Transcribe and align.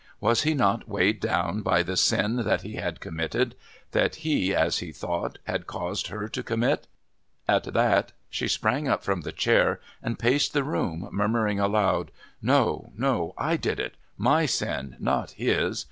Was 0.19 0.41
he 0.41 0.55
not 0.55 0.89
weighed 0.89 1.19
down 1.19 1.61
by 1.61 1.83
the 1.83 1.95
sin 1.95 2.37
that 2.37 2.63
he 2.63 2.77
had 2.77 2.99
committed, 3.01 3.53
that 3.91 4.15
he, 4.15 4.51
as 4.51 4.79
he 4.79 4.91
thought, 4.91 5.37
had 5.43 5.67
caused 5.67 6.07
her 6.07 6.27
to 6.27 6.41
commit?...At 6.41 7.65
that 7.65 8.11
she 8.27 8.47
sprang 8.47 8.87
up 8.87 9.03
from 9.03 9.21
the 9.21 9.31
chair 9.31 9.79
and 10.01 10.17
paced 10.17 10.53
the 10.53 10.63
room, 10.63 11.07
murmuring 11.11 11.59
aloud: 11.59 12.09
"No, 12.41 12.91
no, 12.97 13.35
I 13.37 13.57
did 13.57 13.79
it. 13.79 13.93
My 14.17 14.47
sin, 14.47 14.95
not 14.97 15.33
his. 15.37 15.79